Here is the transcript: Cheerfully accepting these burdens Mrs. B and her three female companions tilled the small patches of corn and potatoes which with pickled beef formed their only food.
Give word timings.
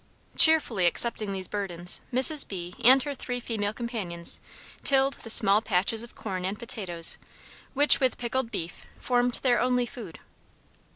Cheerfully 0.35 0.87
accepting 0.87 1.31
these 1.31 1.47
burdens 1.47 2.01
Mrs. 2.11 2.47
B 2.47 2.73
and 2.83 3.03
her 3.03 3.13
three 3.13 3.39
female 3.39 3.71
companions 3.71 4.39
tilled 4.83 5.13
the 5.21 5.29
small 5.29 5.61
patches 5.61 6.01
of 6.01 6.15
corn 6.15 6.43
and 6.43 6.57
potatoes 6.57 7.19
which 7.75 7.99
with 7.99 8.17
pickled 8.17 8.49
beef 8.49 8.87
formed 8.97 9.33
their 9.43 9.61
only 9.61 9.85
food. 9.85 10.17